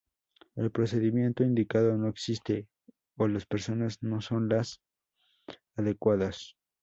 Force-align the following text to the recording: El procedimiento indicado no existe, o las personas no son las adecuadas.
El 0.55 0.71
procedimiento 0.71 1.43
indicado 1.43 1.95
no 1.95 2.07
existe, 2.07 2.67
o 3.17 3.27
las 3.27 3.45
personas 3.45 4.01
no 4.01 4.19
son 4.19 4.49
las 4.49 4.81
adecuadas. 5.75 6.55